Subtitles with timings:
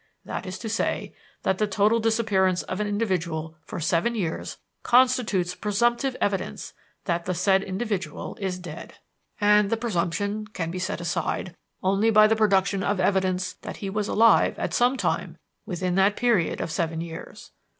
[0.25, 1.13] That is to say,
[1.43, 6.73] that the total disappearance of an individual for seven years constitutes presumptive evidence
[7.05, 8.95] that the said individual is dead;
[9.39, 13.91] and the presumption can be set aside only by the production of evidence that he
[13.91, 15.37] was alive at some time
[15.67, 17.51] within that period of seven years.